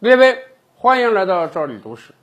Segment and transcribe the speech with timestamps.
[0.00, 0.38] 列位，
[0.76, 2.14] 欢迎来到赵李读史。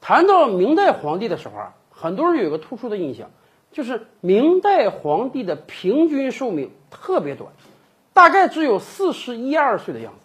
[0.00, 3.28] 谈到明代皇帝的时候啊，很多人有个突出的印象，
[3.70, 7.50] 就是明代皇帝的平均寿命特别短，
[8.14, 10.20] 大概只有四十一二岁的样子。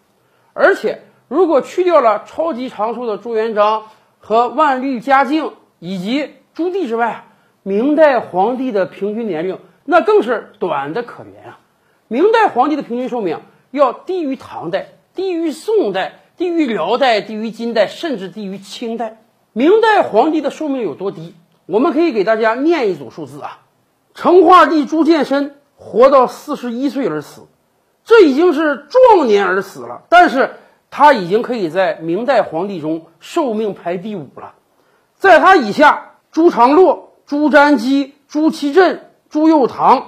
[0.54, 3.88] 而且，如果去掉了超级长寿的朱元璋
[4.20, 7.26] 和万历、嘉靖以及朱棣之外，
[7.64, 11.60] 明代皇帝的平均年龄那更是短的可怜啊！
[12.08, 13.42] 明代皇帝的平均寿命
[13.72, 19.22] 要低于唐代，低于宋代，低于辽代，低于金代，甚至低于清代。
[19.52, 21.36] 明代皇帝的寿命有多低？
[21.66, 23.60] 我们可以给大家念一组数字啊：
[24.14, 27.48] 成化帝朱见深活到四十一岁而死，
[28.04, 30.56] 这已经是壮年而死了，但是
[30.90, 34.56] 他已经可以在明代皇帝中寿命排第五了。
[35.16, 40.04] 在他以下，朱常洛、朱瞻基、朱祁镇、朱佑樘。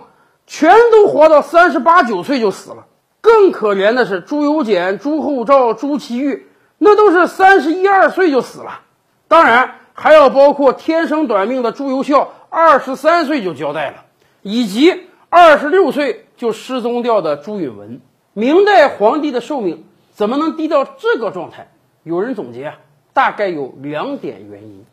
[0.48, 2.86] 全都活到三十八九岁就死了。
[3.26, 6.44] 更可怜的是朱由检、朱厚照、朱祁钰，
[6.78, 8.82] 那都是三十一二岁就死了。
[9.28, 14.06] 当然还要包括天生短命的朱由校，二十三岁就交代了，
[14.44, 18.00] 以及二十六岁就失踪掉的朱允文。
[18.34, 21.70] 明代皇帝的寿命怎么能低到这个状态？
[22.04, 22.76] 有人总结啊，
[23.14, 24.86] 大概有两点原因。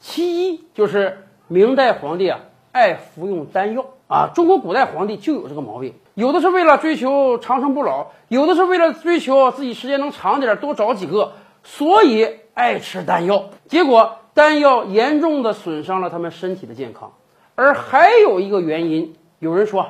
[0.00, 2.40] 其一就是明代皇帝啊
[2.72, 3.86] 爱服用丹药。
[4.08, 17.12] 啊，中国古代皇帝就有这个毛病，有的是为了追求长生不老，有的是为了追求自己时间能长点，多找几个，所以爱吃丹药，结果丹药严重的损伤了他们身体的健康。
[17.54, 19.86] 而还有一个原因，有人说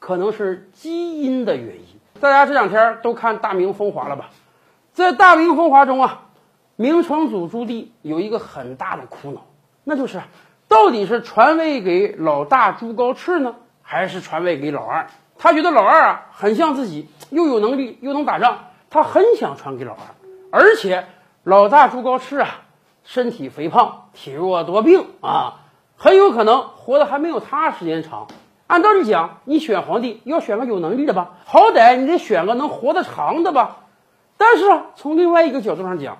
[0.00, 1.84] 可能是基因的原因。
[2.18, 4.30] 大家这两天都看《大明风华》了吧？
[4.92, 6.22] 在《大明风华》中啊，
[6.74, 9.46] 明成祖朱棣有一个很大的苦恼，
[9.84, 10.20] 那就是。
[10.70, 15.08] 到底是传位给老大朱高炽呢，还是传位给老二？
[15.36, 19.98] 他觉得老二啊很像自己，又有能力又能打仗，他很想传给老二。
[20.52, 21.06] 而且
[21.42, 22.60] 老大朱高炽啊，
[23.02, 25.62] 身体肥胖，体弱多病啊，
[25.96, 28.28] 很有可能活得还没有他时间长。
[28.68, 33.78] 按道理讲，你选皇帝要选个有能力的吧，好歹你得选个能活得长的吧。
[34.36, 36.18] 但是啊，从另外一个角度上讲，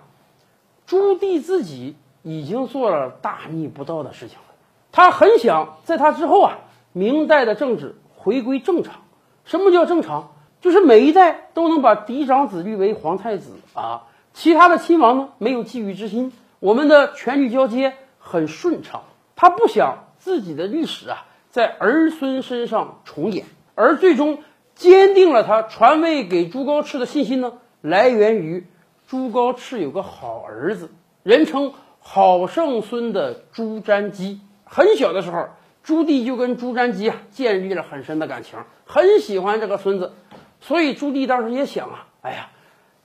[0.86, 1.94] 朱棣自己。
[2.22, 4.54] 已经做了大逆不道的事情了，
[4.92, 6.58] 他很想在他之后啊，
[6.92, 9.02] 明代的政治回归正常。
[9.44, 10.32] 什么叫正常？
[10.60, 19.04] 就是每一代都能把嫡长子立为皇太子啊，其他的亲王呢没有觊觎之心，我们的权力交接很顺畅。
[19.36, 24.40] 他不想自己的历史啊在儿孙身上重演，而最终
[24.74, 28.66] 坚定了他传位给朱高炽的信心呢，来源于
[29.08, 30.90] 朱高炽有个好儿子，
[31.22, 31.72] 人称。
[32.02, 35.48] 好圣孙的朱瞻基，很小的时候，
[35.82, 40.12] 朱棣就跟朱瞻基啊建立了很深的感情，很喜欢这个孙子，
[40.60, 42.48] 所以朱棣当时也想啊，哎呀，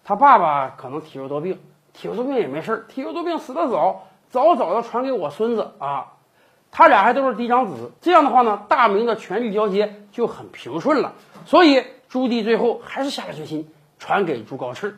[0.04, 1.60] 他爸爸可能体弱多病，
[1.94, 6.14] 体弱多病也没事儿，体弱多病死得早，早早的传给我孙子啊，
[6.72, 11.14] 他俩还都是嫡长子，这样的话呢，大明的权力交接就很平顺了，
[11.46, 13.70] 所以朱棣最后还是下了决心
[14.00, 14.94] 传给朱高炽，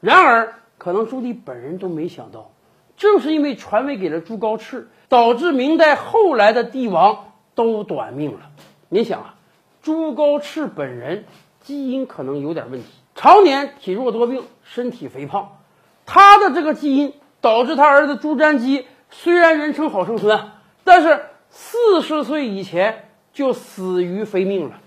[0.00, 2.50] 然而，可能朱棣本人都没想到。
[3.00, 8.50] 正是因为传位给了朱高炽，导致明代后来的帝王都短命了。
[8.90, 9.34] 你想啊，
[9.80, 11.24] 朱高炽本人
[11.62, 15.56] 基因可能有点问题，常年体弱多病，身体肥胖，
[16.04, 20.38] 他的这个基因导致他儿子朱瞻基虽然人称好圣孙，
[20.84, 24.78] 但是四十岁以前就死于非命了。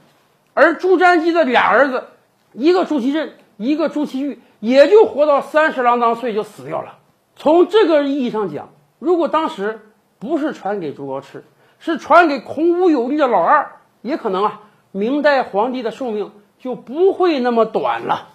[0.53, 2.03] 而朱瞻基的俩儿子，
[2.51, 6.99] 一个朱祁镇，一个朱祁钰，也就活到三十郎当岁就死掉了。
[7.35, 9.81] 从这个意义上讲，如果当时
[10.19, 11.41] 不是传给朱高炽，
[11.79, 14.61] 是传给孔武有力的老二，也可能啊，
[14.91, 18.29] 明代皇帝的寿命就不会那么短了。